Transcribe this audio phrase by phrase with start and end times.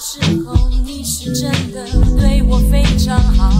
[0.00, 1.84] 时候，你是真的
[2.16, 3.50] 对我非常好，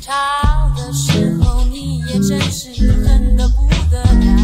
[0.00, 4.36] 差的时候你也真是真的不得了。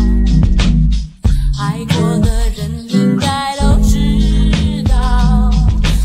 [1.58, 5.50] 爱过的人应该都知道，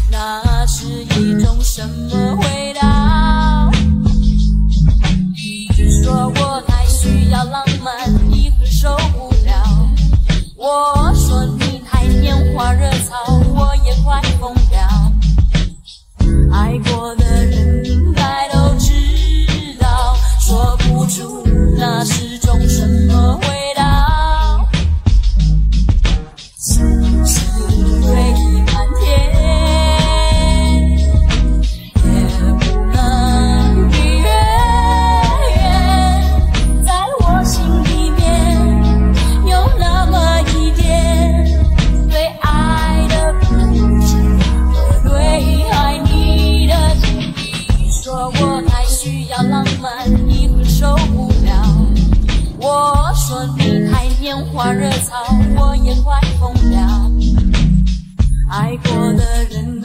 [0.10, 3.70] 那是一种什么味道。
[5.36, 5.68] 你
[6.04, 9.90] 说我太需要浪漫，你很受不了。
[10.56, 13.31] 我说你太拈花惹草，
[16.62, 18.94] 爱过的人应该都知
[19.80, 21.44] 道，说不出
[21.76, 22.06] 那。
[54.46, 55.16] 花惹草，
[55.58, 57.12] 我也快疯了。
[58.50, 59.81] 爱过的人